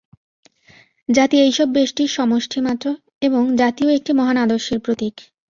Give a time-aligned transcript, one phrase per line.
[1.09, 2.85] জাতি এইসব ব্যষ্টির সমষ্টিমাত্র,
[3.21, 5.15] এবং জাতিও একটি মহান আদর্শের প্রতীক।